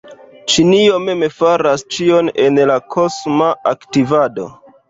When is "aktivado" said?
3.75-4.49